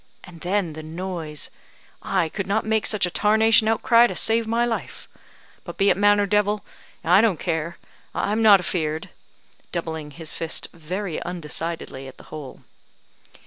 And 0.23 0.41
then 0.41 0.73
the 0.73 0.81
noise 0.81 1.51
I 2.01 2.27
could 2.29 2.47
not 2.47 2.65
make 2.65 2.87
such 2.87 3.05
a 3.05 3.11
tarnation 3.11 3.67
outcry 3.67 4.07
to 4.07 4.15
save 4.15 4.47
my 4.47 4.65
life. 4.65 5.07
But 5.63 5.77
be 5.77 5.91
it 5.91 5.95
man 5.95 6.19
or 6.19 6.25
devil, 6.25 6.65
I 7.03 7.21
don't 7.21 7.39
care, 7.39 7.77
I'm 8.15 8.41
not 8.41 8.59
afear'd," 8.59 9.09
doubling 9.71 10.09
his 10.09 10.33
fist 10.33 10.69
very 10.73 11.21
undecidedly 11.21 12.07
at 12.07 12.17
the 12.17 12.23
hole. 12.33 12.61